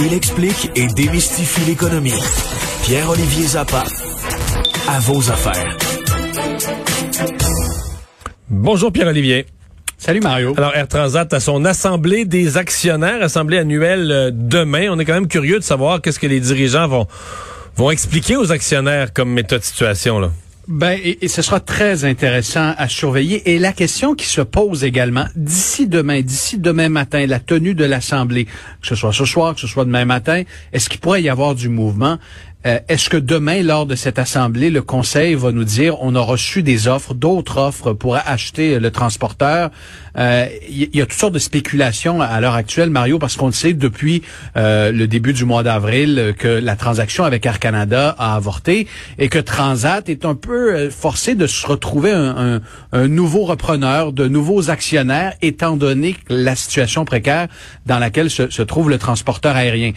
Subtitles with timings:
[0.00, 2.12] Il explique et démystifie l'économie.
[2.84, 3.82] Pierre-Olivier Zappa,
[4.88, 5.76] à vos affaires.
[8.48, 9.46] Bonjour Pierre-Olivier.
[9.96, 10.54] Salut Mario.
[10.56, 14.86] Alors Air Transat a son assemblée des actionnaires, assemblée annuelle euh, demain.
[14.90, 17.08] On est quand même curieux de savoir qu'est-ce que les dirigeants vont
[17.74, 20.30] vont expliquer aux actionnaires comme méthode de situation là.
[20.68, 23.50] Ben, et, ce sera très intéressant à surveiller.
[23.50, 27.86] Et la question qui se pose également, d'ici demain, d'ici demain matin, la tenue de
[27.86, 30.42] l'Assemblée, que ce soit ce soir, que ce soit demain matin,
[30.74, 32.18] est-ce qu'il pourrait y avoir du mouvement?
[32.66, 36.20] Euh, est-ce que demain, lors de cette assemblée, le Conseil va nous dire on a
[36.20, 39.70] reçu des offres, d'autres offres pour acheter le transporteur?
[40.16, 43.74] Il euh, y, a toutes sortes de spéculations à l'heure actuelle, Mario, parce qu'on sait
[43.74, 44.22] depuis
[44.56, 49.28] euh, le début du mois d'avril que la transaction avec Air Canada a avorté et
[49.28, 52.60] que Transat est un peu forcé de se retrouver un,
[53.06, 57.46] nouveau repreneur, de nouveaux actionnaires, étant donné la situation précaire
[57.86, 59.92] dans laquelle se, se trouve le transporteur aérien.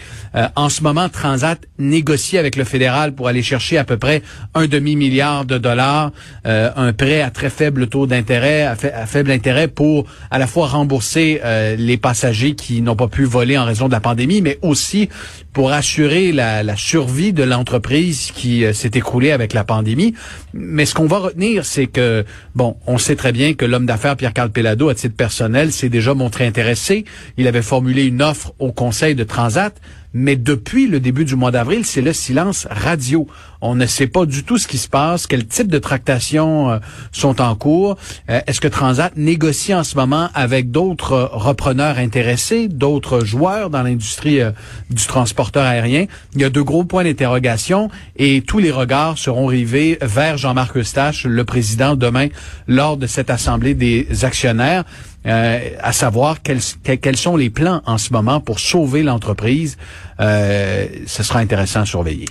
[0.56, 4.22] en ce moment, Transat négocie avec le fédéral pour aller chercher à peu près
[4.54, 6.12] un demi-milliard de dollars,
[6.46, 10.68] euh, un prêt à très faible taux d'intérêt, à, faible intérêt pour à la fois
[10.68, 14.60] rembourser euh, les passagers qui n'ont pas pu voler en raison de la pandémie, mais
[14.62, 15.10] aussi
[15.54, 20.14] pour assurer la, survie de l'entreprise qui euh, s'est écroulée avec la pandémie.
[20.54, 24.16] Mais ce qu'on va retenir, c'est que, bon, on sait très bien que l'homme d'affaires
[24.16, 27.06] Pierre-Carl Pelado, à titre personnel, s'est déjà montré intéressé.
[27.38, 29.74] Il avait formulé une offre au conseil de Transat
[30.14, 33.28] mais depuis le début du mois d'avril, c'est le silence radio.
[33.62, 36.80] On ne sait pas du tout ce qui se passe, quel type de tractations euh,
[37.12, 37.96] sont en cours.
[38.30, 43.84] Euh, est-ce que Transat négocie en ce moment avec d'autres repreneurs intéressés, d'autres joueurs dans
[43.84, 44.52] l'industrie euh,
[44.90, 46.06] du transporteur aérien?
[46.34, 50.76] Il y a de gros points d'interrogation et tous les regards seront rivés vers Jean-Marc
[50.78, 52.28] Eustache, le président, demain,
[52.68, 54.86] lors de cette assemblée des actionnaires.
[55.26, 59.78] À savoir quels, quels, sont les plans en ce moment pour sauver l'entreprise.
[60.20, 62.26] ce sera intéressant à surveiller.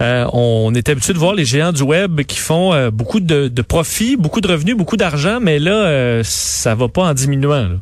[0.00, 3.48] Euh, on est habitué de voir les géants du web qui font euh, beaucoup de,
[3.48, 7.80] de profits, beaucoup de revenus, beaucoup d'argent, mais là, euh, ça va pas en diminuant.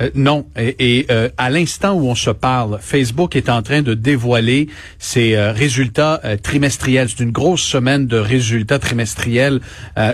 [0.00, 0.46] Euh, non.
[0.56, 4.68] Et, euh, à l'instant où on se parle, Facebook est en train de dévoiler
[4.98, 7.08] ses euh, résultats trimestriels.
[7.08, 9.60] C'est une grosse semaine de résultats trimestriels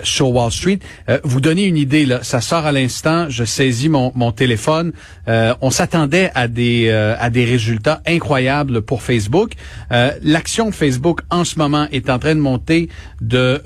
[0.03, 0.79] sur Wall Street.
[1.23, 3.29] vous donnez une idée, là, ça sort à l'instant.
[3.29, 4.91] Je saisis mon, mon téléphone.
[5.27, 9.53] on s'attendait à des à des résultats incroyables pour Facebook.
[10.21, 12.89] L'action Facebook en ce moment est en train de monter
[13.21, 13.61] de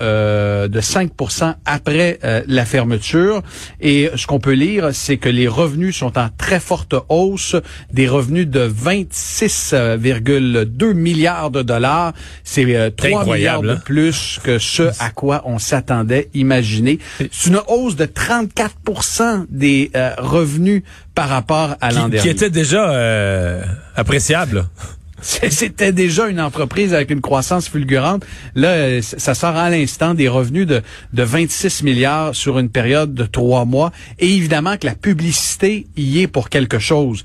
[0.68, 3.42] de 5% après la fermeture.
[3.80, 7.55] Et ce qu'on peut lire, c'est que les revenus sont en très forte hausse,
[7.91, 12.13] des revenus de 26,2 milliards de dollars.
[12.44, 13.81] C'est 3 euh, milliards de hein?
[13.83, 16.99] plus que ce à quoi on s'attendait, imaginez.
[17.31, 20.83] C'est une hausse de 34% des euh, revenus
[21.16, 22.22] par rapport à l'an dernier.
[22.22, 23.63] Qui était déjà euh,
[23.95, 24.66] appréciable.
[25.22, 28.26] C'était déjà une entreprise avec une croissance fulgurante.
[28.56, 30.82] Là, euh, ça sort à l'instant des revenus de,
[31.14, 33.92] de 26 milliards sur une période de trois mois.
[34.18, 37.24] Et évidemment que la publicité y est pour quelque chose.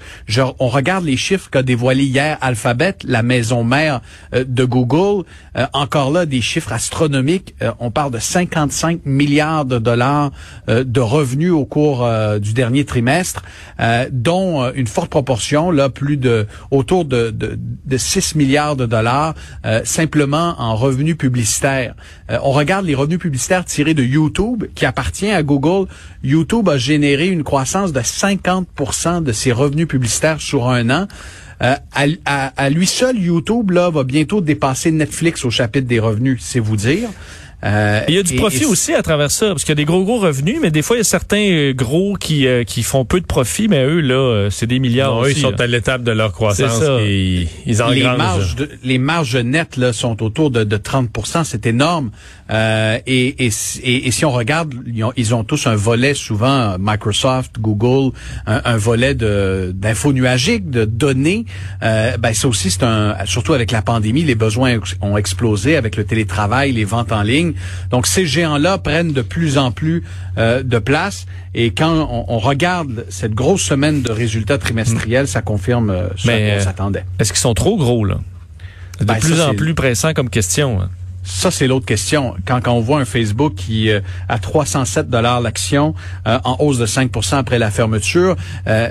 [0.59, 4.03] on regarde les chiffres qu'a dévoilé hier Alphabet, la maison mère
[4.35, 5.25] euh, de Google.
[5.57, 7.55] Euh, encore là, des chiffres astronomiques.
[7.81, 10.31] on parle de 55 milliards de dollars
[10.69, 12.09] de revenus au cours
[12.41, 13.43] du dernier trimestre,
[14.11, 19.35] dont une forte proportion, là, plus de autour de, de de 6 milliards de dollars
[19.65, 21.95] euh, simplement en revenus publicitaires.
[22.31, 25.89] Euh, on regarde les revenus publicitaires tirés de YouTube, qui appartient à Google.
[26.23, 31.07] YouTube a généré une croissance de 50% de ses revenus publicitaires sur un an.
[31.63, 31.75] Euh,
[32.27, 36.61] à, à, lui seul, YouTube là, va bientôt dépasser Netflix au chapitre des revenus, c'est
[36.61, 37.09] vous dire.
[37.65, 39.87] Euh, il y a du profit aussi à travers ça, parce qu'il y a des
[39.87, 42.83] gros gros revenus, mais des fois il y a certains euh, gros qui euh, qui
[42.83, 45.25] font peu de profit, mais eux là, c'est des milliards.
[45.25, 49.79] eux, ils sont à l'étape de leur croissance et ils les marges, les marges nettes
[49.79, 51.09] là sont autour de, de 30
[51.45, 52.11] c'est énorme.
[52.51, 54.75] et, et, et, si on regarde,
[55.17, 58.13] ils ont, tous un volet souvent Microsoft, Google,
[58.47, 61.47] un, volet de d'infos nuagiques, de données.
[61.81, 66.05] ben ça aussi c'est un, surtout avec la pandémie, les besoins ont explosé avec le
[66.05, 67.46] télétravail, les ventes en ligne.
[67.47, 67.55] Ligne.
[67.91, 70.05] Donc ces géants-là prennent de plus en plus
[70.39, 71.27] euh, de place.
[71.55, 76.65] Et quand on, regarde cette grosse semaine de résultats trimestriels, ça confirme euh, ce qu'on
[76.65, 77.05] s'attendait.
[77.19, 78.19] Est-ce qu'ils sont trop gros là?
[79.01, 80.81] De ben, plus en plus pressant comme question.
[80.81, 80.89] Hein.
[81.27, 82.37] Ça, c'est l'autre question.
[82.47, 85.95] Quand, quand, on voit un Facebook qui euh, a 307 dollars l'action,
[86.27, 88.37] euh, en hausse de 5% après la fermeture,
[88.69, 88.89] euh,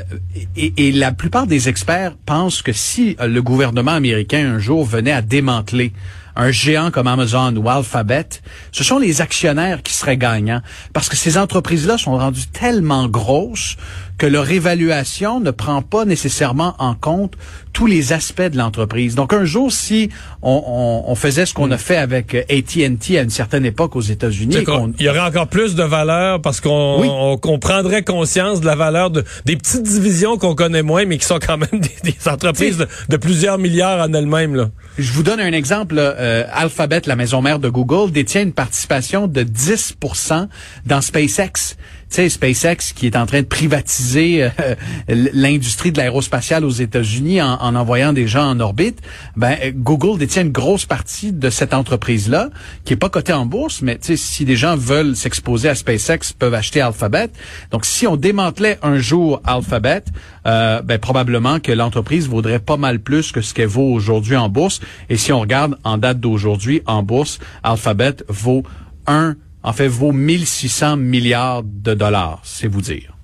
[0.57, 5.13] et, et, la plupart des experts pensent que si le gouvernement américain un jour venait
[5.13, 5.93] à démanteler
[6.35, 8.27] un géant comme Amazon ou Alphabet,
[8.71, 10.61] ce sont les actionnaires qui seraient gagnants
[10.93, 13.77] parce que ces entreprises-là sont rendues tellement grosses
[14.17, 17.33] que leur évaluation ne prend pas nécessairement en compte
[17.73, 19.15] tous les aspects de l'entreprise.
[19.15, 20.09] Donc un jour, si
[20.41, 24.57] on, on, faisait ce qu'on a fait avec AT&T à une certaine époque aux États-Unis,
[24.99, 29.09] il y aurait encore plus de valeur parce qu'on on, prendrait conscience de la valeur
[29.09, 33.17] de des petites divisions qu'on connaît moins, mais qui sont quand même des, entreprises de,
[33.17, 34.69] plusieurs milliards en elles-mêmes.
[34.97, 35.95] Je vous donne un exemple.
[35.97, 40.47] Euh, Alphabet, la maison mère de Google, détient une participation de 10%
[40.85, 41.75] dans SpaceX
[42.09, 44.75] tu sais, SpaceX qui est en train de privatiser euh,
[45.33, 49.01] l'industrie de l'aérospatiale aux États-Unis en, envoyant des gens en orbite,
[49.35, 52.49] ben Google détient une grosse partie de cette entreprise-là
[52.83, 56.53] qui est pas cotée en bourse, mais si des gens veulent s'exposer à SpaceX, peuvent
[56.53, 57.29] acheter Alphabet.
[57.71, 60.03] Donc, si on démantelait un jour Alphabet,
[60.47, 64.49] euh, ben probablement que l'entreprise vaudrait pas mal plus que ce qu'elle vaut aujourd'hui en
[64.49, 64.79] bourse.
[65.09, 68.63] Et si on regarde en date d'aujourd'hui en bourse, Alphabet vaut
[69.07, 73.17] un en fait, vaut 1600 milliards de dollars, c'est vous dire.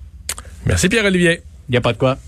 [0.66, 1.40] Merci Pierre-Olivier.
[1.68, 2.18] Il n'y a pas de quoi.